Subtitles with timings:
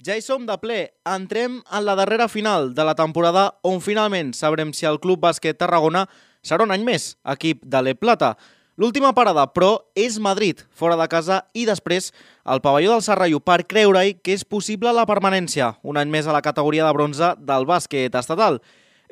[0.00, 0.78] Ja hi som de ple.
[1.04, 5.58] Entrem en la darrera final de la temporada on finalment sabrem si el Club Bàsquet
[5.60, 6.06] Tarragona
[6.40, 8.30] serà un any més equip de l'E Plata.
[8.80, 12.14] L'última parada, però, és Madrid, fora de casa, i després
[12.48, 16.32] el pavelló del Serrallo per creure-hi que és possible la permanència, un any més a
[16.32, 18.56] la categoria de bronze del bàsquet estatal.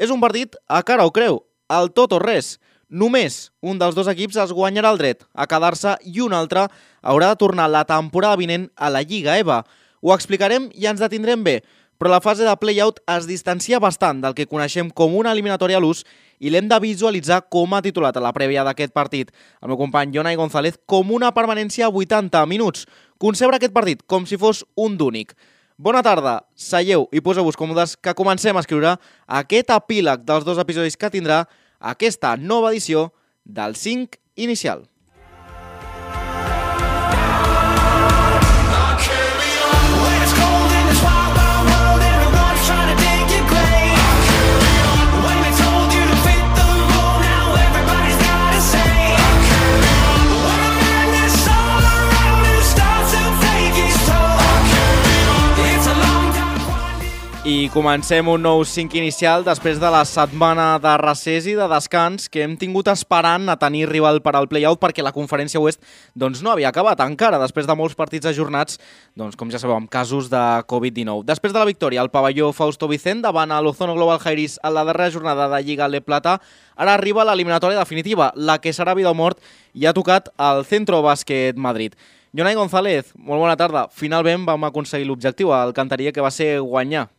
[0.00, 2.54] És un partit a cara o creu, el tot o res.
[2.88, 6.64] Només un dels dos equips es guanyarà el dret a quedar-se i un altre
[7.02, 9.66] haurà de tornar la temporada vinent a la Lliga EVA.
[10.00, 11.60] Ho explicarem i ens detindrem bé,
[11.98, 15.82] però la fase de play-out es distancia bastant del que coneixem com una eliminatòria a
[15.82, 16.04] l'ús
[16.38, 19.32] i l'hem de visualitzar com ha titulat a la prèvia d'aquest partit.
[19.60, 22.86] El meu company Jonai González com una permanència a 80 minuts.
[23.18, 25.34] Concebre aquest partit com si fos un d'únic.
[25.78, 28.94] Bona tarda, seieu i poseu-vos còmodes que comencem a escriure
[29.40, 31.44] aquest epíleg dels dos episodis que tindrà
[31.78, 33.08] aquesta nova edició
[33.44, 34.86] del 5 inicial.
[57.68, 62.40] Comencem un nou 5 inicial després de la setmana de recés i de descans que
[62.40, 65.82] hem tingut esperant a tenir rival per al play-out perquè la conferència oest
[66.16, 68.78] doncs, no havia acabat encara després de molts partits ajornats,
[69.12, 71.26] doncs, com ja sabeu, amb casos de Covid-19.
[71.28, 74.86] Després de la victòria, el pavelló Fausto Vicent davant a l'Ozono Global Jairis a la
[74.88, 76.38] darrera jornada de Lliga Le Plata,
[76.74, 81.02] ara arriba l'eliminatòria definitiva, la que serà vida o mort i ha tocat el Centro
[81.04, 81.98] Bàsquet Madrid.
[82.32, 83.86] Jonai González, molt bona tarda.
[83.92, 87.10] Finalment vam aconseguir l'objectiu, el cantaria que va ser guanyar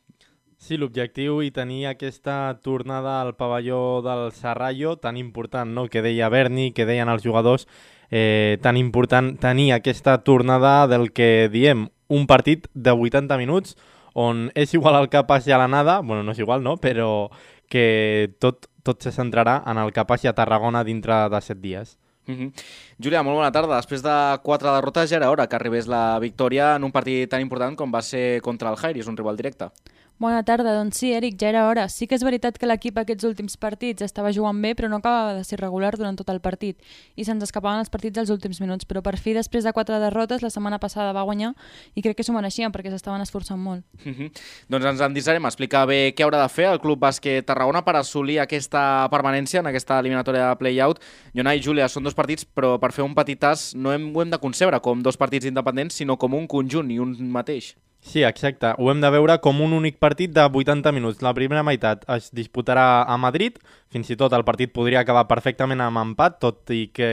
[0.60, 5.86] Sí, l'objectiu i tenir aquesta tornada al pavelló del Serrallo tan important, no?
[5.88, 7.64] que deia Berni, que deien els jugadors,
[8.12, 13.78] eh, tan important tenir aquesta tornada del que diem un partit de 80 minuts
[14.14, 16.76] on és igual el que passi a la nada, bueno, no és igual, no?
[16.76, 17.30] però
[17.72, 21.96] que tot, tot se centrarà en el que passi a Tarragona dintre de 7 dies.
[22.28, 22.52] Mm -hmm.
[23.00, 23.78] Julià, molt bona tarda.
[23.78, 27.42] Després de quatre derrotes ja era hora que arribés la victòria en un partit tan
[27.42, 29.72] important com va ser contra el Jairis, un rival directe.
[30.20, 31.86] Bona tarda, doncs sí, Eric, ja era hora.
[31.88, 35.38] Sí que és veritat que l'equip aquests últims partits estava jugant bé, però no acabava
[35.38, 36.76] de ser regular durant tot el partit
[37.16, 40.44] i se'ns escapaven els partits als últims minuts, però per fi, després de quatre derrotes,
[40.44, 41.54] la setmana passada va guanyar
[41.96, 43.86] i crec que s'ho mereixien perquè s'estaven esforçant molt.
[44.04, 44.32] Mm -hmm.
[44.68, 47.96] Doncs ens endisarem a explicar bé què haurà de fer el Club Bàsquet Tarragona per
[47.96, 51.00] assolir aquesta permanència en aquesta eliminatòria de play-out.
[51.34, 54.22] Jonai i Júlia, són dos partits, però per fer un petit tas no hem, ho
[54.22, 57.78] hem de concebre com dos partits independents, sinó com un conjunt i un mateix.
[58.02, 58.72] Sí, exacte.
[58.80, 61.20] Ho hem de veure com un únic partit de 80 minuts.
[61.22, 63.60] La primera meitat es disputarà a Madrid,
[63.92, 67.10] fins i tot el partit podria acabar perfectament amb empat, tot i que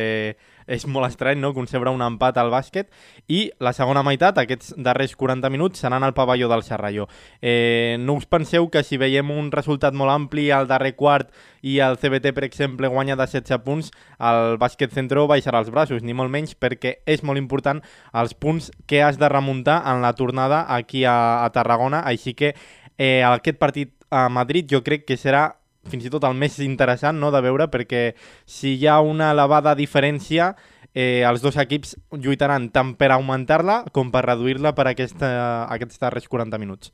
[0.67, 1.53] és molt estrany no?
[1.55, 2.91] concebre un empat al bàsquet
[3.33, 7.09] i la segona meitat, aquests darrers 40 minuts, seran al pavelló del Serralló.
[7.41, 11.31] Eh, no us penseu que si veiem un resultat molt ampli al darrer quart
[11.63, 16.03] i el CBT, per exemple, guanya de 16 punts, el bàsquet centro baixarà els braços,
[16.03, 17.83] ni molt menys, perquè és molt important
[18.15, 22.55] els punts que has de remuntar en la tornada aquí a, a Tarragona, així que
[22.99, 25.57] eh, aquest partit a Madrid jo crec que serà
[25.91, 28.11] fins i tot el més interessant no, de veure, perquè
[28.45, 30.55] si hi ha una elevada diferència,
[30.93, 35.29] eh, els dos equips lluitaran tant per augmentar-la com per reduir-la per aquesta,
[35.69, 36.93] aquests darrers 40 minuts.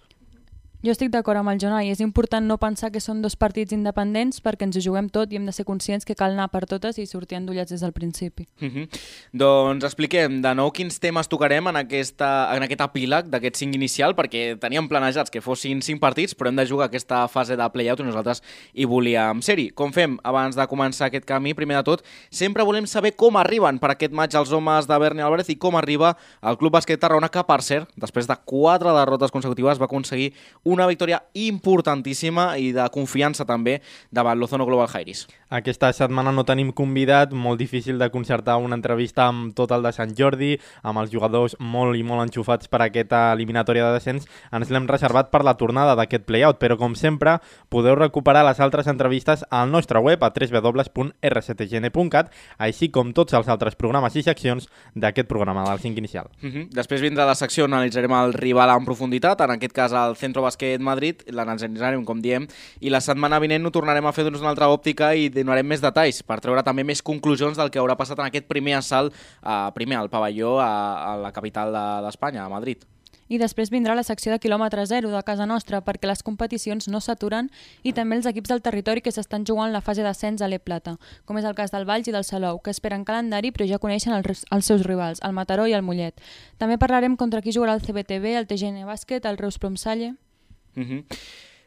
[0.82, 1.92] Jo estic d'acord amb el Jonai.
[1.92, 5.38] És important no pensar que són dos partits independents perquè ens ho juguem tot i
[5.38, 8.48] hem de ser conscients que cal anar per totes i sortir endollats des del principi.
[8.58, 8.88] Mm -hmm.
[9.32, 14.16] Doncs expliquem de nou quins temes tocarem en, aquesta, en aquest epíleg d'aquest cinc inicial
[14.16, 18.00] perquè teníem planejats que fossin cinc partits però hem de jugar aquesta fase de play-out
[18.00, 18.42] i nosaltres
[18.74, 19.70] hi volíem ser-hi.
[19.70, 23.78] Com fem abans de començar aquest camí, primer de tot, sempre volem saber com arriben
[23.78, 27.28] per aquest maig els homes de Berni Álvarez i com arriba el Club Bàsquet Tarragona
[27.28, 30.32] que, per cert, després de quatre derrotes consecutives va aconseguir
[30.72, 33.78] una victòria importantíssima i de confiança també
[34.10, 35.26] davant l'Ozono Global Jairis.
[35.52, 39.90] Aquesta setmana no tenim convidat, molt difícil de concertar una entrevista amb tot el de
[39.92, 44.24] Sant Jordi, amb els jugadors molt i molt enxufats per aquesta eliminatòria de descens.
[44.48, 47.36] Ens l'hem reservat per la tornada d'aquest playout, però com sempre
[47.68, 51.12] podeu recuperar les altres entrevistes al nostre web a www.rctgn.cat,
[52.56, 56.32] així com tots els altres programes i seccions d'aquest programa, del 5 inicial.
[56.40, 56.64] Uh -huh.
[56.72, 60.42] Després vindrà la secció on analitzarem el rival en profunditat, en aquest cas el Centro
[60.42, 62.48] Bàsquet Madrid, l'analitzarem, com diem,
[62.80, 66.22] i la setmana vinent ho tornarem a fer d'una altra òptica i donarem més detalls
[66.26, 70.00] per treure també més conclusions del que haurà passat en aquest primer assalt, eh, primer
[70.00, 70.72] al pavelló a,
[71.12, 71.72] a la capital
[72.06, 72.88] d'Espanya, de, a Madrid.
[73.32, 77.00] I després vindrà la secció de quilòmetre zero de casa nostra perquè les competicions no
[77.00, 77.48] s'aturen
[77.82, 80.98] i també els equips del territori que s'estan jugant la fase d'ascens a l'E Plata,
[81.24, 84.12] com és el cas del Valls i del Salou, que esperen calendari però ja coneixen
[84.18, 86.20] els, els seus rivals, el Mataró i el Mollet.
[86.58, 90.12] També parlarem contra qui jugarà el CBTB, el TGN Bàsquet, el Reus Promsalle...
[90.74, 91.04] Mm -hmm.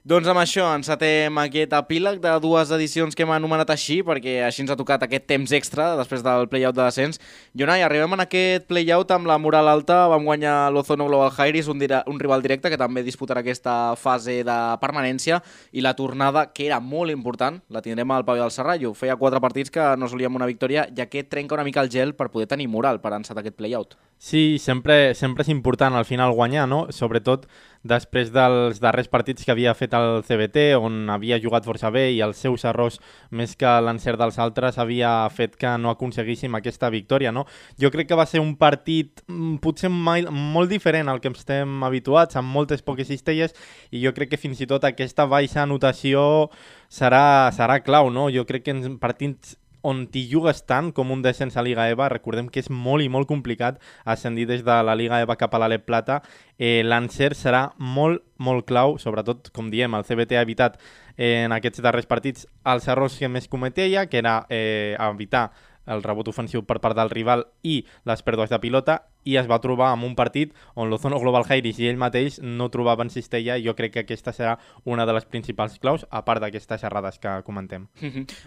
[0.06, 4.62] Doncs amb això encetem aquest epíleg de dues edicions que hem anomenat així, perquè així
[4.62, 7.18] ens ha tocat aquest temps extra després del play-out de descens.
[7.58, 11.82] Jonai, arribem en aquest play-out amb la moral alta, vam guanyar l'Ozono Global Jairis, un,
[11.82, 15.42] un rival directe que també disputarà aquesta fase de permanència,
[15.74, 18.94] i la tornada, que era molt important, la tindrem al Pavelló del Serrallo.
[18.94, 22.14] Feia quatre partits que no solíem una victòria, ja que trenca una mica el gel
[22.14, 23.98] per poder tenir moral per encetar aquest play-out.
[24.22, 26.86] Sí, sempre, sempre és important al final guanyar, no?
[26.94, 27.50] Sobretot
[27.86, 32.22] després dels darrers partits que havia fet el CBT, on havia jugat força bé i
[32.26, 32.98] els seus errors,
[33.30, 37.46] més que l'encert dels altres, havia fet que no aconseguíssim aquesta victòria, no?
[37.82, 41.84] Jo crec que va ser un partit mm, potser mai, molt diferent al que estem
[41.86, 43.54] habituats, amb moltes poques cistelles,
[43.92, 46.50] i jo crec que fins i tot aquesta baixa anotació
[46.90, 48.32] serà, serà clau, no?
[48.34, 52.10] Jo crec que en partits on t'hi jugues tant com un descens a Liga EVA,
[52.10, 55.62] recordem que és molt i molt complicat ascendir des de la Liga EVA cap a
[55.62, 56.22] l'Alep Plata,
[56.58, 60.80] eh, l'encert serà molt, molt clau, sobretot, com diem, el CBT ha evitat
[61.16, 65.52] eh, en aquests darrers partits els errors que més cometia, que era eh, evitar
[65.86, 69.60] el rebot ofensiu per part del rival i les pèrdues de pilota i es va
[69.62, 73.66] trobar amb un partit on l'Ozono Global Jairis i ell mateix no trobaven cistella i
[73.66, 74.56] jo crec que aquesta serà
[74.86, 77.88] una de les principals claus, a part d'aquestes xerrades que comentem.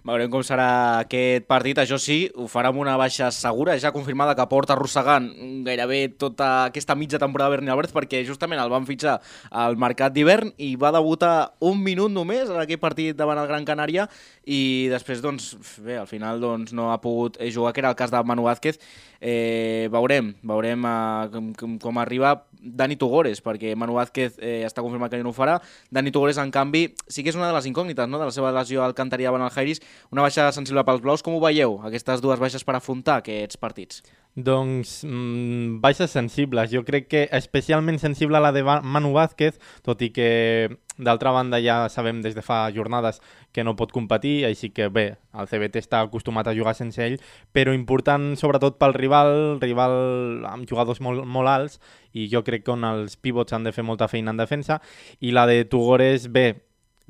[0.06, 0.70] Veurem com serà
[1.02, 1.82] aquest partit.
[1.82, 5.28] Això sí, ho farà amb una baixa segura, ja confirmada que porta arrossegant
[5.66, 9.18] gairebé tota aquesta mitja temporada Berni Alberts perquè justament el van fitxar
[9.50, 13.66] al mercat d'hivern i va debutar un minut només en aquell partit davant el Gran
[13.68, 14.08] Canària
[14.48, 15.52] i després, doncs,
[15.84, 18.78] bé, al final doncs, no ha pogut jugar, que era el cas de Manu Vázquez.
[19.20, 24.64] Eh, veurem, veurem veurem uh, com, com, com arriba Dani Tugores, perquè Manu Vázquez eh,
[24.66, 25.58] està confirmat que no ho farà.
[25.94, 28.18] Dani Tugores, en canvi, sí que és una de les incògnites no?
[28.18, 29.80] de la seva lesió al Cantaria el Jairis,
[30.10, 31.22] una baixa sensible pels blaus.
[31.22, 34.02] Com ho veieu, aquestes dues baixes per afrontar aquests partits?
[34.34, 36.70] Doncs mmm, baixes sensibles.
[36.70, 41.88] Jo crec que especialment sensible la de Manu Vázquez, tot i que d'altra banda ja
[41.88, 43.20] sabem des de fa jornades
[43.52, 47.18] que no pot competir, així que bé, el CBT està acostumat a jugar sense ell,
[47.54, 51.78] però important sobretot pel rival, rival amb jugadors molt, molt alts,
[52.12, 54.80] i jo crec que on els pivots han de fer molta feina en defensa,
[55.20, 56.67] i la de Tugores, bé,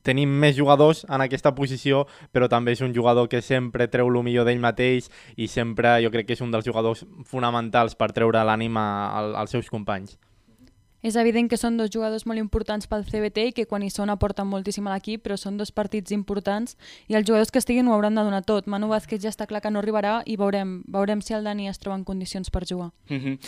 [0.08, 4.22] tenim més jugadors en aquesta posició, però també és un jugador que sempre treu el
[4.24, 8.44] millor d'ell mateix i sempre jo crec que és un dels jugadors fonamentals per treure
[8.44, 8.88] l'ànima
[9.36, 10.16] als seus companys.
[10.98, 14.10] És evident que són dos jugadors molt importants pel CBT i que quan hi són
[14.10, 16.74] aporten moltíssim a l'equip, però són dos partits importants
[17.06, 18.66] i els jugadors que estiguin ho hauran de donar tot.
[18.66, 21.78] Manu Vázquez ja està clar que no arribarà i veurem, veurem si el Dani es
[21.78, 22.90] troba en condicions per jugar.
[23.08, 23.38] Mm -hmm.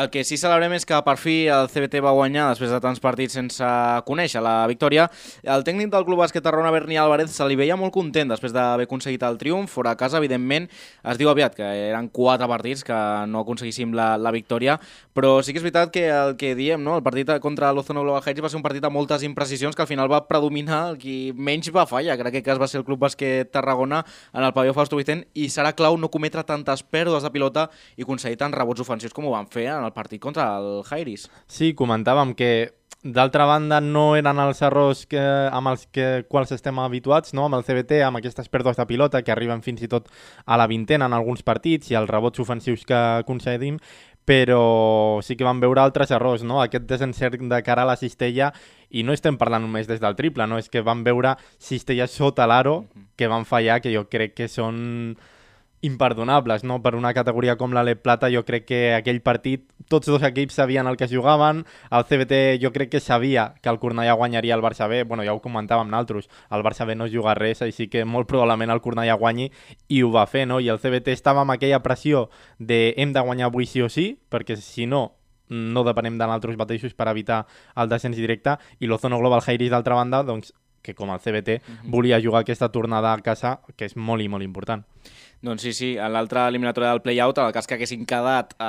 [0.00, 3.00] El que sí celebrem és que per fi el CBT va guanyar després de tants
[3.00, 3.64] partits sense
[4.06, 5.10] conèixer la victòria.
[5.42, 8.84] El tècnic del Club Bàsquet Tarragona, Berni Álvarez, se li veia molt content després d'haver
[8.84, 9.70] aconseguit el triomf.
[9.70, 10.68] Fora a casa, evidentment,
[11.04, 14.78] es diu aviat que eren quatre partits que no aconseguíssim la, la victòria,
[15.12, 16.99] però sí que és veritat que el que diem, no?
[17.00, 20.10] El partit contra l'Ozono Heights va ser un partit amb moltes imprecisions que al final
[20.12, 23.00] va predominar el qui menys va fallar, que en aquest cas va ser el Club
[23.02, 24.02] Bàsquet Tarragona
[24.32, 28.04] en el pavelló Fausto Vicent i serà clau no cometre tantes pèrdues de pilota i
[28.04, 31.30] aconseguir tants rebots ofensius com ho van fer en el partit contra el Jairis.
[31.48, 32.52] Sí, comentàvem que
[33.00, 37.46] D'altra banda, no eren els errors que, amb els que, quals estem habituats, no?
[37.46, 40.10] amb el CBT, amb aquestes pèrdues de pilota que arriben fins i tot
[40.44, 43.78] a la vintena en alguns partits i els rebots ofensius que concedim,
[44.30, 46.60] però sí que vam veure altres errors, no?
[46.62, 48.52] Aquest desencert de cara a la cistella
[48.94, 50.60] i no estem parlant només des del triple, no?
[50.62, 52.84] És que vam veure cistelles sota l'aro
[53.18, 55.16] que van fallar, que jo crec que són
[55.82, 56.82] imperdonables, no?
[56.82, 60.58] Per una categoria com la Le Plata, jo crec que aquell partit, tots dos equips
[60.60, 64.54] sabien el que es jugaven, el CBT jo crec que sabia que el Cornellà guanyaria
[64.54, 67.88] el Barça B, bueno, ja ho comentàvem nosaltres, el Barça B no juga res, així
[67.88, 69.50] que molt probablement el Cornellà guanyi,
[69.88, 70.60] i ho va fer, no?
[70.60, 74.12] I el CBT estava amb aquella pressió de hem de guanyar avui sí o sí,
[74.28, 75.16] perquè si no,
[75.48, 77.46] no depenem de nosaltres mateixos per evitar
[77.76, 81.60] el descens directe, i l'Ozono Global Jairis, d'altra banda, doncs, que com el CBT, uh
[81.60, 81.90] -huh.
[81.90, 84.84] volia jugar aquesta tornada a casa, que és molt i molt important.
[85.40, 88.66] Doncs sí, sí, en l'altra eliminatòria del play-out, en el cas que haguessin quedat a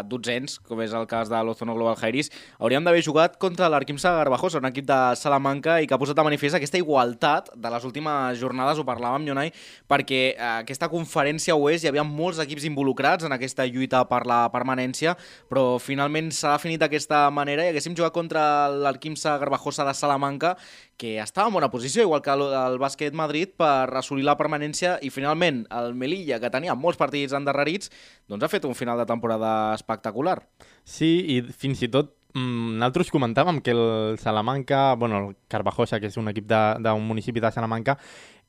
[0.00, 4.14] eh, dotzens, com és el cas de l'Ozono Global Jairis, hauríem d'haver jugat contra l'Arquimsa
[4.16, 7.84] Garbajosa, un equip de Salamanca, i que ha posat a manifest aquesta igualtat de les
[7.84, 9.52] últimes jornades, ho parlàvem, Jonai,
[9.92, 14.46] perquè eh, aquesta conferència és, hi havia molts equips involucrats en aquesta lluita per la
[14.48, 15.18] permanència,
[15.52, 20.56] però finalment s'ha definit d'aquesta manera i haguéssim jugat contra l'Arquimsa Garbajosa de Salamanca,
[20.96, 25.10] que estava en bona posició, igual que el, bàsquet Madrid, per assolir la permanència i
[25.12, 27.92] finalment el Melilla, que tenia molts partits endarrerits,
[28.28, 30.38] doncs ha fet un final de temporada espectacular.
[30.84, 36.08] Sí, i fins i tot mm, nosaltres comentàvem que el Salamanca, bueno, el Carvajosa, que
[36.08, 37.98] és un equip d'un municipi de Salamanca,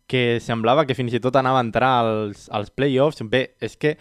[0.08, 3.20] que semblava que fins i tot anava a entrar als, als play-offs.
[3.28, 3.98] Bé, és que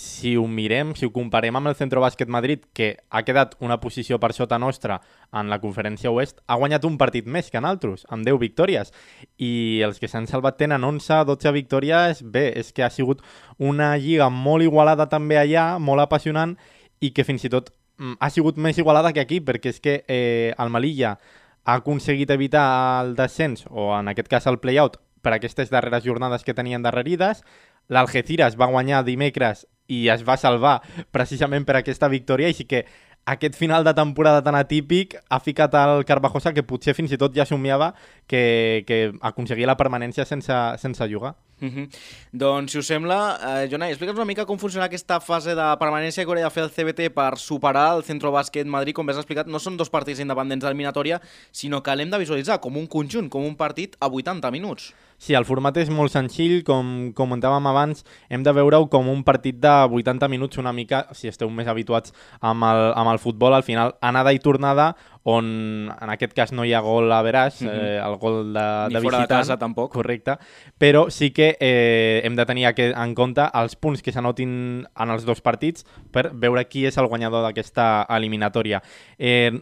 [0.00, 3.78] si ho mirem, si ho comparem amb el Centro Bàsquet Madrid, que ha quedat una
[3.82, 5.00] posició per sota nostra
[5.36, 8.94] en la conferència oest, ha guanyat un partit més que en altres, amb 10 victòries.
[9.38, 12.22] I els que s'han salvat tenen 11, 12 victòries.
[12.24, 13.20] Bé, és que ha sigut
[13.58, 16.56] una lliga molt igualada també allà, molt apassionant,
[17.00, 20.00] i que fins i tot mm, ha sigut més igualada que aquí, perquè és que
[20.08, 21.18] eh, el Melilla
[21.64, 22.66] ha aconseguit evitar
[23.04, 27.44] el descens, o en aquest cas el play-out, per aquestes darreres jornades que tenien darrerides.
[27.90, 30.78] L'Algeciras va guanyar dimecres i es va salvar
[31.10, 32.84] precisament per aquesta victòria, i sí que
[33.30, 37.36] aquest final de temporada tan atípic ha ficat al Carvajosa que potser fins i tot
[37.36, 37.92] ja somiava
[38.26, 41.36] que, que aconseguia la permanència sense, sense jugar.
[41.60, 41.88] Uh -huh.
[42.32, 46.24] Doncs, si us sembla, eh, Jonai, explica'ns una mica com funciona aquesta fase de permanència
[46.24, 48.94] que hauria de fer el CBT per superar el Centro Bàsquet Madrid.
[48.94, 51.20] Com bé has explicat, no són dos partits independents d'eliminatòria,
[51.52, 54.94] sinó que l'hem de visualitzar com un conjunt, com un partit a 80 minuts.
[55.20, 59.58] Sí, el format és molt senzill, com comentàvem abans, hem de veure-ho com un partit
[59.60, 63.62] de 80 minuts una mica, si esteu més habituats amb el, amb el futbol, al
[63.66, 64.94] final anada i tornada,
[65.28, 67.68] on en aquest cas no hi ha gol a veràs, Mhm.
[67.68, 69.28] eh, el gol de, Ni de fora de visitant.
[69.28, 69.92] casa, tampoc.
[69.92, 70.38] Correcte,
[70.80, 75.10] però sí que eh, hem de tenir aqu- en compte els punts que s'anotin en
[75.10, 78.80] els dos partits per veure qui és el guanyador d'aquesta eliminatòria.
[79.18, 79.52] Eh,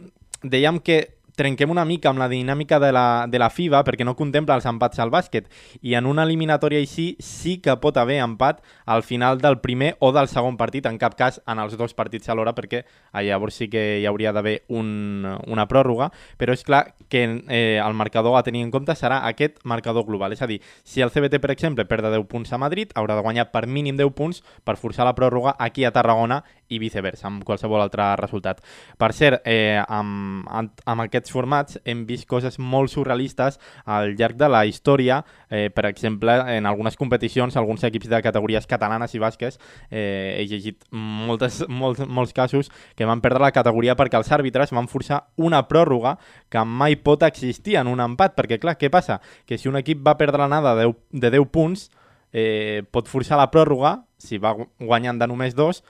[0.41, 4.17] dèiem que trenquem una mica amb la dinàmica de la, de la FIBA perquè no
[4.19, 5.47] contempla els empats al bàsquet.
[5.81, 10.11] I en una eliminatòria així sí que pot haver empat al final del primer o
[10.15, 13.69] del segon partit, en cap cas en els dos partits alhora perquè ah, llavors sí
[13.71, 18.43] que hi hauria d'haver un, una pròrroga, però és clar que eh, el marcador a
[18.43, 21.87] tenir en compte serà aquest marcador global, és a dir, si el CBT per exemple
[21.87, 25.07] perd de 10 punts a Madrid, haurà de guanyar per mínim 10 punts per forçar
[25.07, 28.61] la pròrroga aquí a Tarragona i viceversa, amb qualsevol altre resultat.
[28.97, 34.49] Per cert, eh, amb, amb, aquests formats hem vist coses molt surrealistes al llarg de
[34.49, 35.23] la història.
[35.49, 39.59] Eh, per exemple, en algunes competicions, alguns equips de categories catalanes i basques,
[39.89, 44.71] eh, he llegit moltes, molts, molts casos que van perdre la categoria perquè els àrbitres
[44.71, 46.17] van forçar una pròrroga
[46.49, 49.19] que mai pot existir en un empat, perquè clar, què passa?
[49.45, 51.89] Que si un equip va perdre l'anada de 10, de 10 punts,
[52.31, 55.83] eh, pot forçar la pròrroga, si va gu- guanyant de només dos,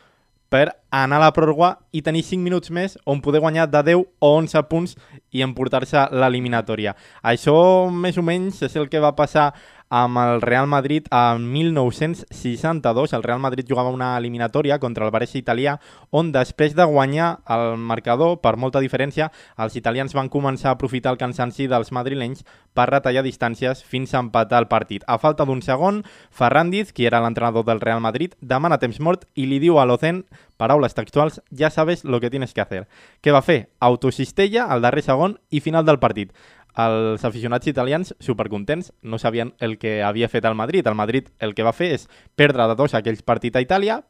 [0.50, 4.06] per anar a la pròrroga i tenir 5 minuts més on poder guanyar de 10
[4.20, 4.96] o 11 punts
[5.32, 6.96] i emportar-se l'eliminatòria.
[7.22, 7.56] Això,
[7.94, 9.52] més o menys, és el que va passar
[9.90, 13.14] amb el Real Madrid en 1962.
[13.14, 15.80] El Real Madrid jugava una eliminatòria contra el Brescia italià,
[16.12, 21.12] on després de guanyar el marcador per molta diferència, els italians van començar a aprofitar
[21.12, 25.04] el cansanci dels madrilenys per retallar distàncies fins a empatar el partit.
[25.08, 29.50] A falta d'un segon, Ferrandiz, qui era l'entrenador del Real Madrid, demana temps mort i
[29.50, 30.24] li diu a l'Ocen,
[30.60, 32.86] paraules textuals, ja sabes lo que tienes que hacer.
[33.24, 33.70] Què va fer?
[33.80, 36.34] Autocistella al darrer segon i final del partit.
[36.78, 40.88] Els aficionats italians, supercontents, no sabien el que havia fet el Madrid.
[40.88, 44.04] El Madrid el que va fer és perdre de dos aquells partits a Itàlia,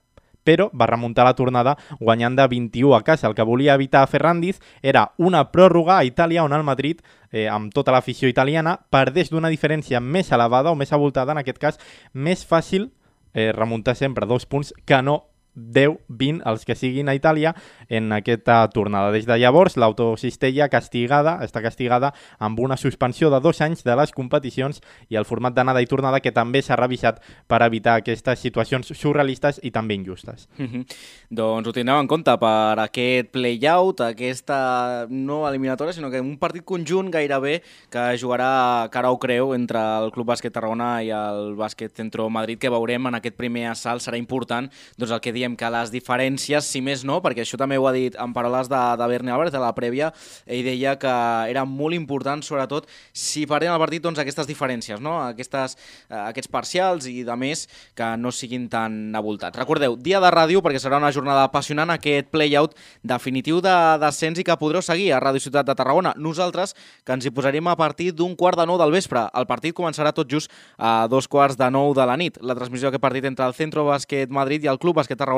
[0.43, 3.27] però va remuntar la tornada guanyant de 21 a casa.
[3.27, 7.01] El que volia evitar Ferrandiz era una pròrroga a Itàlia on el Madrid,
[7.31, 11.59] eh, amb tota l'afició italiana, perdés d'una diferència més elevada o més avoltada, en aquest
[11.59, 11.79] cas,
[12.13, 12.91] més fàcil
[13.33, 15.25] eh, remuntar sempre dos punts que no
[15.59, 17.53] 10, 20, els que siguin a Itàlia
[17.89, 19.11] en aquesta tornada.
[19.11, 24.13] Des de llavors, l'autocistella castigada, està castigada amb una suspensió de dos anys de les
[24.15, 28.93] competicions i el format d'anada i tornada que també s'ha revisat per evitar aquestes situacions
[28.95, 30.47] surrealistes i també injustes.
[30.57, 30.85] Uh -huh.
[31.29, 36.63] Doncs ho tindrem en compte per aquest play-out, aquesta no eliminatòria, sinó que un partit
[36.63, 41.93] conjunt gairebé que jugarà cara o creu entre el Club Bàsquet Tarragona i el Bàsquet
[41.95, 45.69] Centro Madrid, que veurem en aquest primer assalt serà important, doncs el que diem que
[45.71, 49.07] les diferències, si més no, perquè això també ho ha dit en paraules de, de
[49.11, 50.11] Berni Álvarez, de la prèvia,
[50.45, 51.13] ell deia que
[51.49, 55.19] era molt important, sobretot, si perdem el partit, doncs aquestes diferències, no?
[55.29, 55.77] Aquestes,
[56.09, 59.57] eh, aquests parcials i de més que no siguin tan avoltats.
[59.59, 64.47] Recordeu, dia de ràdio, perquè serà una jornada apassionant, aquest play-out definitiu de descens i
[64.47, 66.13] que podreu seguir a Ràdio Ciutat de Tarragona.
[66.17, 66.75] Nosaltres,
[67.05, 69.27] que ens hi posarem a partir d'un quart de nou del vespre.
[69.37, 72.41] El partit començarà tot just a dos quarts de nou de la nit.
[72.41, 75.28] La transmissió d'aquest partit entre el Centro Bàsquet Madrid i el Club Tarragona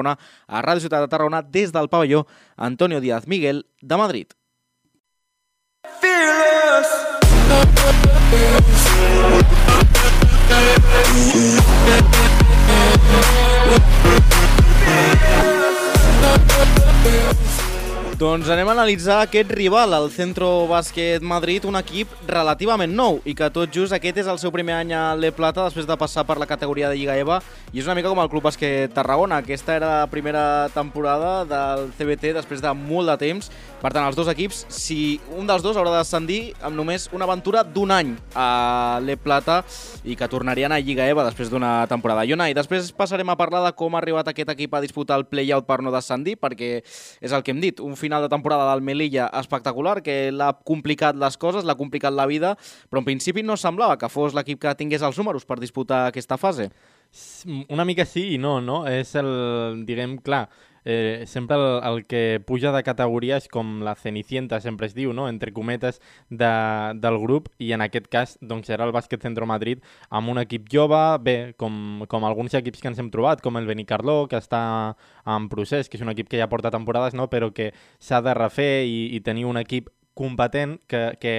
[0.47, 1.89] a Ràdio Ciutat de Tarragona des del
[2.55, 4.27] Antonio Díaz Miguel de Madrid.
[18.21, 23.33] Doncs anem a analitzar aquest rival, el Centro Bàsquet Madrid, un equip relativament nou i
[23.33, 26.21] que tot just aquest és el seu primer any a l'E Plata després de passar
[26.29, 27.39] per la categoria de Lliga EVA
[27.73, 29.39] i és una mica com el Club Bàsquet Tarragona.
[29.41, 33.49] Aquesta era la primera temporada del CBT després de molt de temps.
[33.81, 37.25] Per tant, els dos equips, si un dels dos haurà de descendir amb només una
[37.25, 39.63] aventura d'un any a l'E Plata
[40.05, 42.27] i que tornarien a Lliga EVA després d'una temporada.
[42.29, 45.25] Iona, i després passarem a parlar de com ha arribat aquest equip a disputar el
[45.25, 48.69] play-out per no descendir, perquè és el que hem dit, un final final de temporada
[48.73, 52.57] del Melilla espectacular, que l'ha complicat les coses, l'ha complicat la vida,
[52.91, 56.35] però en principi no semblava que fos l'equip que tingués els números per disputar aquesta
[56.35, 56.67] fase.
[57.71, 58.83] Una mica sí i no, no?
[58.87, 59.31] És el,
[59.87, 60.49] diguem, clar,
[60.85, 65.13] eh, sempre el, el que puja de categoria és com la Cenicienta, sempre es diu,
[65.13, 65.27] no?
[65.29, 66.51] entre cometes, de,
[67.01, 70.69] del grup, i en aquest cas doncs, era el Bàsquet Centro Madrid amb un equip
[70.71, 74.61] jove, bé, com, com alguns equips que ens hem trobat, com el Benicarló, que està
[75.25, 77.29] en procés, que és un equip que ja porta temporades, no?
[77.29, 81.35] però que s'ha de refer i, i tenir un equip competent que, que,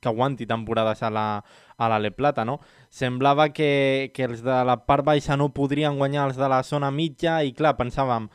[0.00, 1.44] que aguanti temporades a la,
[1.76, 2.58] a la Le Plata, no?
[2.90, 6.90] Semblava que, que els de la part baixa no podrien guanyar els de la zona
[6.90, 8.28] mitja i clar, pensàvem,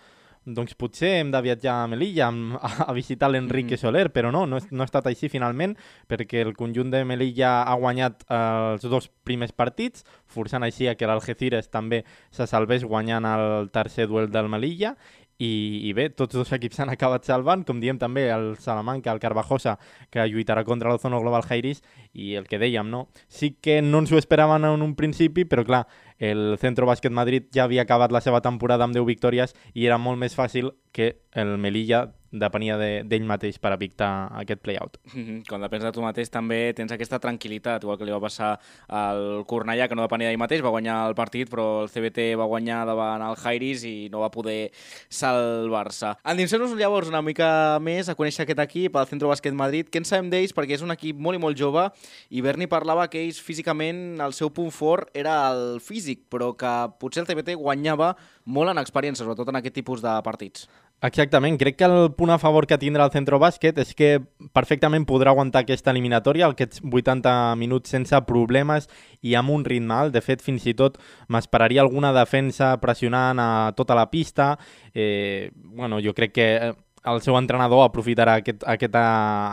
[0.45, 3.81] doncs potser hem de viatjar a Melilla a, a visitar l'Enrique mm.
[3.81, 5.75] Soler, però no, no, no ha estat així finalment,
[6.11, 8.39] perquè el conjunt de Melilla ha guanyat eh,
[8.73, 14.09] els dos primers partits, forçant així a que l'Algeciras també se salvés guanyant el tercer
[14.11, 14.97] duel del Melilla,
[15.43, 19.21] i, i bé, tots dos equips s'han acabat salvant, com diem també el Salamanca, el
[19.23, 19.75] Carvajosa,
[20.13, 21.83] que lluitarà contra l'Ozono Global Jairis,
[22.13, 23.07] i el que dèiem, no?
[23.27, 25.83] Sí que no ens ho esperaven en un principi, però clar,
[26.23, 29.99] el Centro Bàsquet Madrid ja havia acabat la seva temporada amb 10 victòries i era
[29.99, 34.97] molt més fàcil que el Melilla depenia d'ell de, mateix per evitar aquest play-out.
[35.13, 35.47] Mm -hmm.
[35.47, 39.45] Quan depens de tu mateix també tens aquesta tranquil·litat, igual que li va passar al
[39.45, 42.85] Cornellà, que no depenia d'ell mateix, va guanyar el partit, però el CBT va guanyar
[42.85, 44.71] davant el Jairis i no va poder
[45.09, 46.15] salvar-se.
[46.23, 49.89] Endinsem-nos llavors una mica més a conèixer aquest equip, el Centro Bàsquet Madrid.
[49.89, 50.53] Què en sabem d'ells?
[50.53, 51.91] Perquè és un equip molt i molt jove
[52.29, 56.73] i Berni parlava que ells físicament el seu punt fort era el físic, però que
[56.99, 60.67] potser el CBT guanyava molt en experiència, sobretot en aquest tipus de partits.
[61.03, 64.07] Exactament, crec que el punt a favor que tindrà el centre bàsquet és que
[64.55, 68.87] perfectament podrà aguantar aquesta eliminatòria, aquests 80 minuts sense problemes
[69.19, 70.13] i amb un ritme alt.
[70.15, 70.95] De fet, fins i tot
[71.27, 74.53] m'esperaria alguna defensa pressionant a tota la pista.
[74.95, 76.71] Eh, bueno, jo crec que eh,
[77.05, 79.03] el seu entrenador aprofitarà aquest, aquesta,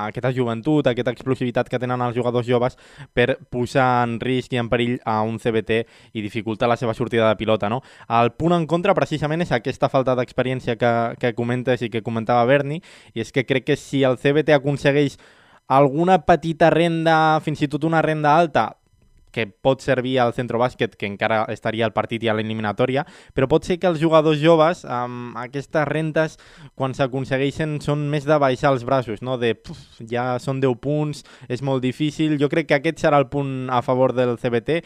[0.06, 2.78] aquesta joventut, aquesta explosivitat que tenen els jugadors joves
[3.16, 5.80] per posar en risc i en perill a un CBT
[6.14, 7.68] i dificultar la seva sortida de pilota.
[7.68, 7.82] No?
[8.20, 12.46] El punt en contra precisament és aquesta falta d'experiència que, que comentes i que comentava
[12.48, 12.80] Berni,
[13.14, 15.18] i és que crec que si el CBT aconsegueix
[15.70, 18.79] alguna petita renda, fins i tot una renda alta,
[19.32, 23.48] que pot servir al centre bàsquet, que encara estaria al partit i a l'eliminatòria, però
[23.50, 26.36] pot ser que els jugadors joves, amb aquestes rentes,
[26.78, 29.38] quan s'aconsegueixen, són més de baixar els braços, no?
[29.40, 32.36] de puf, ja són 10 punts, és molt difícil.
[32.40, 34.80] Jo crec que aquest serà el punt a favor del CBT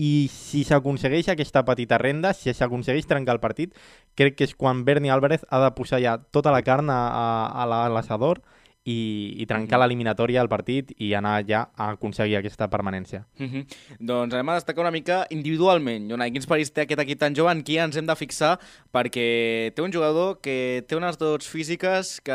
[0.00, 3.74] i si s'aconsegueix aquesta petita renda, si s'aconsegueix trencar el partit,
[4.16, 7.64] crec que és quan Berni Álvarez ha de posar ja tota la carn a, a,
[7.64, 8.40] a l'assador
[8.84, 9.82] i, i trencar mm -hmm.
[9.82, 13.26] l'eliminatòria al partit i anar ja a aconseguir aquesta permanència.
[13.38, 13.64] Mm -hmm.
[13.98, 16.10] Doncs anem a destacar una mica individualment.
[16.10, 17.52] Jonai, quins perills té aquest equip tan jove?
[17.52, 18.58] En qui ens hem de fixar?
[18.92, 22.32] Perquè té un jugador que té unes dots físiques que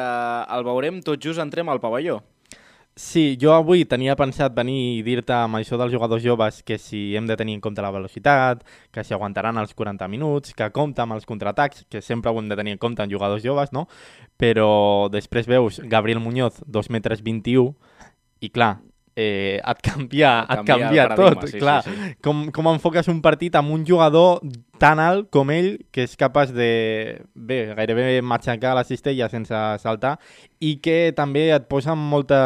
[0.55, 2.21] el veurem tot just entrem al pavelló.
[2.95, 7.09] Sí, jo avui tenia pensat venir i dir-te amb això dels jugadors joves que si
[7.19, 8.61] hem de tenir en compte la velocitat,
[8.95, 12.47] que si aguantaran els 40 minuts, que compta amb els contraatacs, que sempre ho hem
[12.47, 13.89] de tenir en compte en jugadors joves, no?
[14.39, 17.75] Però després veus Gabriel Muñoz, 2 metres 21,
[18.39, 18.77] i clar,
[19.11, 21.81] eh, et canvia, et canvia, canvia tot, sí, clar.
[21.83, 22.15] Sí, sí.
[22.23, 24.39] Com, com enfoques un partit amb un jugador
[24.79, 26.67] tan alt com ell, que és capaç de,
[27.33, 30.15] bé, gairebé matxacar la cistella sense saltar,
[30.59, 32.39] i que també et posa amb molta,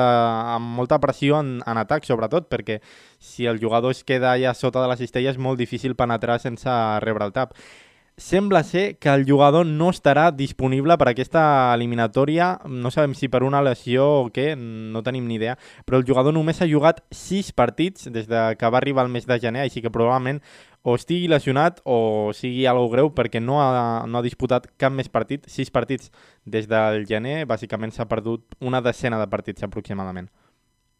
[0.55, 2.79] amb molta pressió en, en atac, sobretot, perquè
[3.19, 6.79] si el jugador es queda allà sota de la cistella és molt difícil penetrar sense
[7.05, 7.55] rebre el tap.
[8.19, 13.45] Sembla ser que el jugador no estarà disponible per aquesta eliminatòria, no sabem si per
[13.47, 15.53] una lesió o què, no tenim ni idea,
[15.87, 19.23] però el jugador només ha jugat 6 partits des de que va arribar el mes
[19.23, 20.43] de gener, així que probablement
[20.83, 25.09] o estigui lesionat o sigui algo greu perquè no ha, no ha disputat cap més
[25.11, 26.11] partit, 6 partits
[26.45, 30.29] des del gener, bàsicament s'ha perdut una decena de partits aproximadament.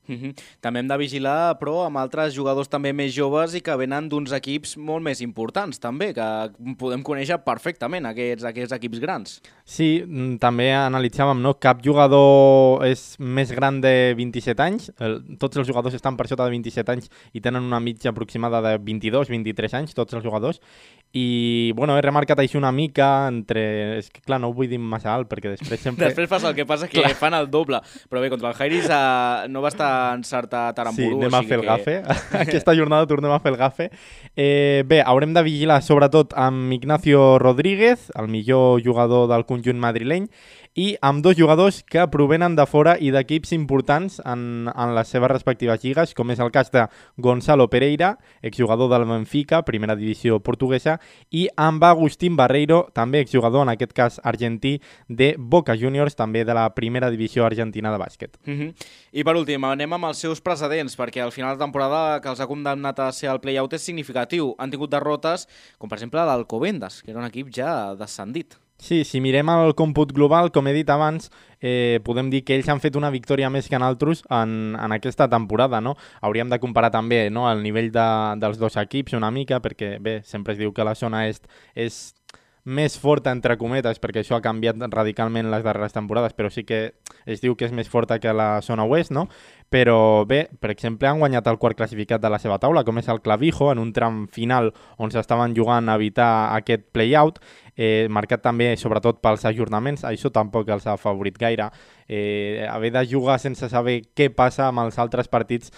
[0.09, 0.33] Mm -hmm.
[0.59, 4.31] També hem de vigilar, però, amb altres jugadors també més joves i que venen d'uns
[4.33, 6.27] equips molt més importants, també, que
[6.77, 9.41] podem conèixer perfectament aquests, aquests equips grans.
[9.63, 11.53] Sí, mm, també analitzàvem, no?
[11.59, 16.45] Cap jugador és més gran de 27 anys, el, tots els jugadors estan per sota
[16.45, 20.59] de 27 anys i tenen una mitja aproximada de 22-23 anys, tots els jugadors,
[21.13, 23.97] i bueno, he remarcat així una mica entre...
[23.99, 26.09] És que clar, no ho vull dir massa alt perquè després sempre...
[26.09, 27.15] després passa el que passa que clar.
[27.17, 31.19] fan el doble, però bé, contra el Jairis uh, no va estar encertat Aramburu.
[31.19, 31.69] Sí, anem a fer el que...
[31.69, 31.95] gafe.
[32.43, 33.89] Aquesta jornada tornem a fer el gafe.
[34.35, 40.29] Eh, bé, haurem de vigilar sobretot amb Ignacio Rodríguez, el millor jugador del conjunt madrileny,
[40.75, 45.32] i amb dos jugadors que provenen de fora i d'equips importants en, en les seves
[45.32, 46.86] respectives lligues, com és el cas de
[47.17, 50.99] Gonzalo Pereira, exjugador del Benfica, primera divisió portuguesa,
[51.32, 54.77] i amb Agustín Barreiro, també exjugador, en aquest cas argentí,
[55.08, 58.38] de Boca Juniors, també de la primera divisió argentina de bàsquet.
[58.45, 58.73] Uh -huh.
[59.12, 62.39] I per últim, anem amb els seus precedents, perquè al final de temporada que els
[62.39, 64.55] ha condemnat a ser al play-out és significatiu.
[64.58, 68.55] Han tingut derrotes, com per exemple l'Alcobendas, que era un equip ja descendit.
[68.79, 71.27] Sí, si mirem el còmput global, com he dit abans,
[71.59, 74.95] eh, podem dir que ells han fet una victòria més que en altres en, en
[74.95, 75.97] aquesta temporada, no?
[76.23, 78.07] Hauríem de comparar també no, el nivell de,
[78.39, 81.99] dels dos equips una mica, perquè bé, sempre es diu que la zona est és
[82.69, 86.93] més forta, entre cometes, perquè això ha canviat radicalment les darreres temporades, però sí que
[87.25, 89.25] es diu que és més forta que la zona oest, no?
[89.73, 93.10] Però bé, per exemple, han guanyat el quart classificat de la seva taula, com és
[93.10, 96.29] el Clavijo, en un tram final on s'estaven jugant a evitar
[96.60, 97.41] aquest play-out,
[97.75, 101.71] eh, marcat també sobretot pels ajornaments, això tampoc els ha favorit gaire.
[102.08, 105.69] Eh, haver de jugar sense saber què passa amb els altres partits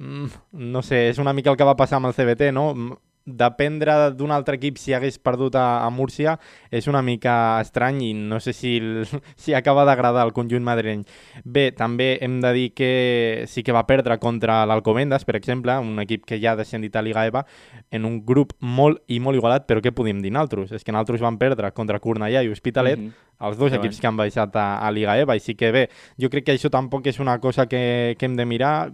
[0.00, 0.26] mm,
[0.72, 2.72] no sé, és una mica el que va passar amb el CBT, no?
[3.24, 6.38] Dependre d'un altre equip si hagués perdut a, a Múrcia
[6.70, 9.06] és una mica estrany i no sé si, el,
[9.36, 11.04] si acaba d'agradar el conjunt madrileny.
[11.44, 16.00] Bé, també hem de dir que sí que va perdre contra l'Alcobendas, per exemple, un
[16.02, 17.44] equip que ja ha descendit a Liga EVA,
[17.90, 20.72] en un grup molt i molt igualat, però què podem dir naltros?
[20.72, 23.46] És que naltros van perdre contra Cornellà i Hospitalet, mm -hmm.
[23.48, 26.28] els dos equips que han baixat a, a Liga EVA, i sí que bé, jo
[26.30, 28.92] crec que això tampoc és una cosa que, que hem de mirar,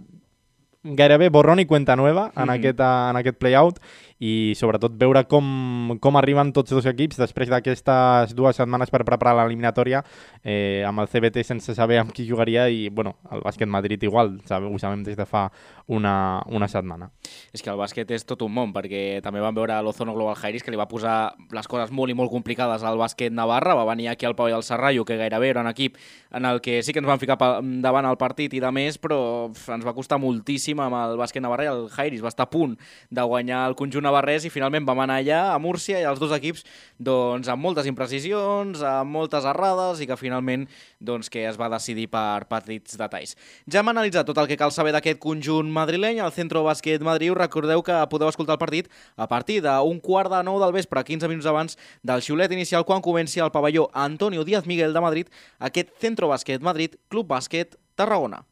[0.95, 2.55] gairebé borrón i cuenta nueva en, mm -hmm.
[2.55, 3.79] aquest, en aquest play-out
[4.19, 9.35] i sobretot veure com, com arriben tots dos equips després d'aquestes dues setmanes per preparar
[9.37, 10.01] l'eliminatòria
[10.43, 14.37] eh, amb el CBT sense saber amb qui jugaria i bueno, el bàsquet Madrid igual,
[14.49, 15.47] sabe, ho sabem des de fa
[15.87, 17.09] una, una setmana.
[17.55, 20.63] És que el bàsquet és tot un món, perquè també vam veure l'Ozono Global Jairis
[20.63, 24.09] que li va posar les coses molt i molt complicades al bàsquet Navarra, va venir
[24.11, 25.95] aquí al Pau i al Serrallo, que gairebé era un equip
[26.35, 29.47] en el que sí que ens van ficar davant el partit i de més, però
[29.47, 32.75] ens va costar moltíssim amb el bàsquet Navarra i el Jairis va estar a punt
[33.09, 36.35] de guanyar el conjunt navarrès i finalment vam anar allà a Múrcia i els dos
[36.35, 36.65] equips
[36.99, 40.67] doncs, amb moltes imprecisions, amb moltes errades i que finalment
[40.99, 43.37] doncs, que es va decidir per petits detalls.
[43.71, 47.35] Ja hem analitzat tot el que cal saber d'aquest conjunt madrileny, al Centro Bàsquet Madrid.
[47.37, 51.29] Recordeu que podeu escoltar el partit a partir d'un quart de nou del vespre, 15
[51.29, 55.93] minuts abans del xiulet inicial quan comenci el pavelló Antonio Díaz Miguel de Madrid, aquest
[56.01, 58.43] Centro Bàsquet Madrid, Club Bàsquet Tarragona.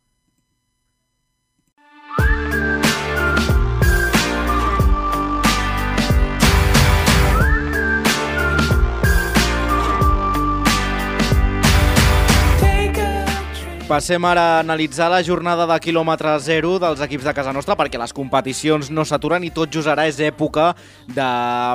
[13.85, 17.99] Passem ara a analitzar la jornada de quilòmetre zero dels equips de casa nostra perquè
[18.01, 20.71] les competicions no s'aturen i tot just ara és època
[21.13, 21.27] de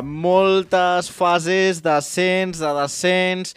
[0.02, 3.54] moltes fases d'ascens, de descens,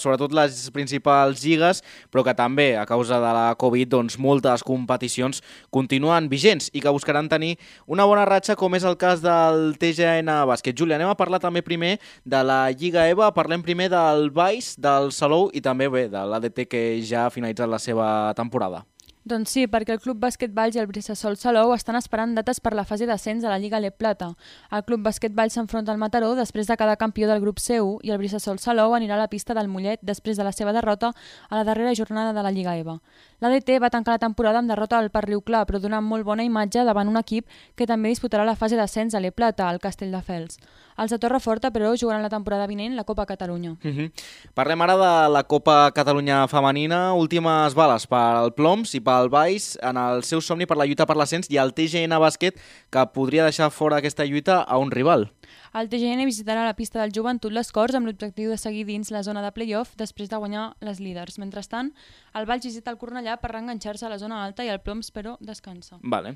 [0.00, 5.42] sobretot les principals lligues, però que també, a causa de la Covid, doncs, moltes competicions
[5.74, 10.40] continuen vigents i que buscaran tenir una bona ratxa, com és el cas del TGN
[10.50, 10.76] Bàsquet.
[10.76, 15.10] Júlia, anem a parlar també primer de la Lliga EVA, parlem primer del Baix, del
[15.16, 18.84] Salou i també bé de l'ADT que ja ha finalitzat la seva temporada.
[19.28, 22.72] Doncs sí, perquè el Club Bàsquet Valls i el Brissasol Salou estan esperant dates per
[22.72, 24.30] la fase d'ascens a la Lliga Le Plata.
[24.72, 28.14] El Club Bàsquet Valls s'enfronta al Mataró després de cada campió del grup C1 i
[28.14, 31.12] el Brissasol Salou anirà a la pista del Mollet després de la seva derrota
[31.50, 32.96] a la darrera jornada de la Lliga EVA.
[33.40, 36.84] L'ADT va tancar la temporada amb derrota al Parriu Clar, però donant molt bona imatge
[36.84, 40.58] davant un equip que també disputarà la fase d'ascens a Le Plata, al Castelldefels.
[41.00, 43.70] Els de Torreforta, però, jugaran la temporada vinent la Copa Catalunya.
[43.82, 44.10] Uh -huh.
[44.52, 47.14] Parlem ara de la Copa Catalunya femenina.
[47.14, 51.16] Últimes bales pel Ploms i pel Baix en el seu somni per la lluita per
[51.16, 52.54] l'ascens i el TGN Bàsquet
[52.90, 55.32] que podria deixar fora aquesta lluita a un rival.
[55.70, 59.20] El TGN visitarà la pista del Joventut les Corts amb l'objectiu de seguir dins la
[59.22, 61.36] zona de play-off després de guanyar les líders.
[61.38, 61.92] Mentrestant,
[62.34, 65.36] el Valls visita el Cornellà per reenganxar-se a la zona alta i el Ploms, però,
[65.38, 66.00] descansa.
[66.02, 66.32] Vale.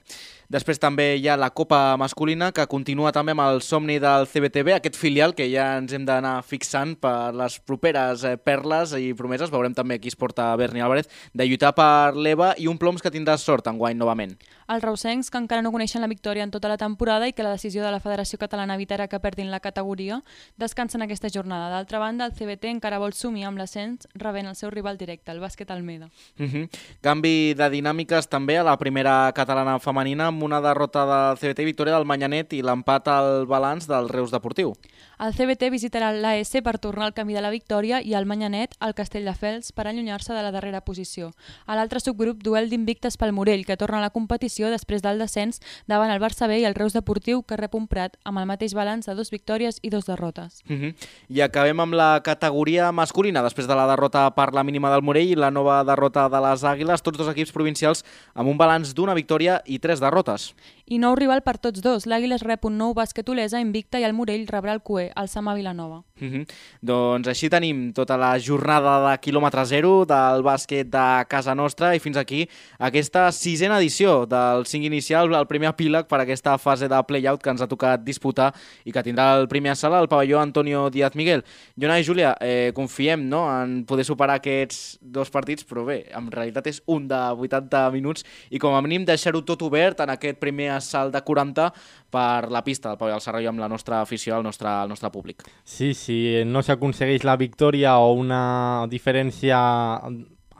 [0.55, 4.77] Després també hi ha la Copa Masculina, que continua també amb el somni del CBTB,
[4.77, 9.51] aquest filial que ja ens hem d'anar fixant per les properes eh, perles i promeses.
[9.51, 13.11] Veurem també qui es porta Berni Álvarez, de lluitar per l'EVA i un Ploms que
[13.11, 14.38] tindrà sort en guany novament.
[14.68, 17.53] Els reusencs, que encara no coneixen la victòria en tota la temporada i que la
[17.53, 20.22] decisió de la Federació Catalana evitarà que perdin la categoria,
[20.57, 21.68] descansen aquesta jornada.
[21.70, 25.42] D'altra banda, el CBT encara vol sumir amb l'ascens rebent el seu rival directe, el
[25.42, 26.09] bàsquet Almeda.
[26.38, 26.68] Uh -huh.
[27.00, 31.64] Canvi de dinàmiques també a la primera catalana femenina amb una derrota del CBT i
[31.64, 34.72] victòria del Manyanet i l'empat al balanç del Reus Deportiu.
[35.18, 38.94] El CBT visitarà l'AS per tornar al camí de la victòria i el Manyanet al
[38.98, 41.31] Castelldefels per allunyar-se de la darrera posició.
[41.66, 45.61] A l'altre subgrup, duel d'invictes pel Morell, que torna a la competició després del descens
[45.87, 48.74] davant el Barça B i el Reus Deportiu, que rep un Prat amb el mateix
[48.74, 50.62] balanç de dos victòries i dos derrotes.
[50.68, 50.94] Uh -huh.
[51.29, 55.31] I acabem amb la categoria masculina, després de la derrota per la mínima del Morell
[55.31, 59.14] i la nova derrota de les Àguiles, tots dos equips provincials amb un balanç d'una
[59.14, 60.55] victòria i tres derrotes.
[60.87, 62.05] I nou rival per tots dos.
[62.07, 65.55] L'Àguiles rep un nou bàsquet Olesa invicta i el Morell rebrà el Cué, el Sama
[65.55, 66.03] Vilanova.
[66.20, 66.46] Uh -huh.
[66.81, 71.98] Doncs així tenim tota la jornada de quilòmetre zero del bàsquet de casa nostra i
[71.98, 72.48] fins aquí
[72.79, 77.50] aquesta sisena edició del 5 inicial, el primer epíleg per aquesta fase de play-out que
[77.50, 81.44] ens ha tocat disputar i que tindrà el primer sala al pavelló Antonio Díaz Miguel.
[81.81, 86.31] Jona i Júlia, eh, confiem no, en poder superar aquests dos partits, però bé, en
[86.31, 90.38] realitat és un de 80 minuts i com a mínim deixar-ho tot obert en aquest
[90.38, 91.72] primer assalt de 40
[92.14, 95.11] per la pista del pavelló del Serrallo amb la nostra afició, el nostre, el nostre
[95.11, 95.42] públic.
[95.64, 99.59] Sí, si no s'aconsegueix la victòria o una diferència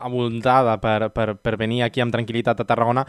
[0.05, 3.07] abundada per, per, per venir aquí amb tranquil·litat a Tarragona,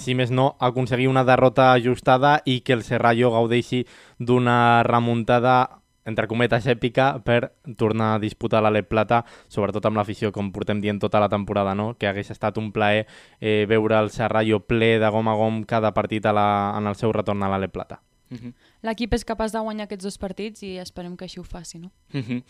[0.00, 3.84] si més no, aconseguir una derrota ajustada i que el Serrallo gaudeixi
[4.18, 10.52] d'una remuntada entre cometes èpica per tornar a disputar l'Alep Plata, sobretot amb l'afició, com
[10.52, 11.94] portem dient tota la temporada, no?
[11.98, 13.06] que hagués estat un plaer
[13.40, 16.98] eh, veure el Serrallo ple de gom a gom cada partit a la, en el
[17.00, 18.00] seu retorn a l'Alep Plata.
[18.30, 18.52] Uh -huh.
[18.84, 21.90] L'equip és capaç de guanyar aquests dos partits i esperem que així ho faci, no?
[22.12, 22.42] Uh -huh.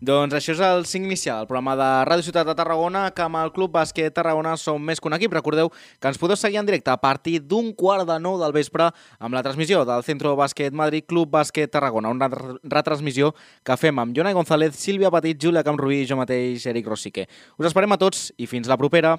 [0.00, 3.36] Doncs això és el 5 inicial, el programa de Ràdio Ciutat de Tarragona, que amb
[3.36, 5.32] el Club Bàsquet Tarragona som més que un equip.
[5.32, 8.92] Recordeu que ens podeu seguir en directe a partir d'un quart de nou del vespre
[9.18, 12.28] amb la transmissió del Centro Bàsquet Madrid Club Bàsquet Tarragona, una
[12.62, 17.26] retransmissió que fem amb Jonai González, Sílvia Petit, Júlia Camprubí i jo mateix, Eric Rosique.
[17.58, 19.18] Us esperem a tots i fins la propera.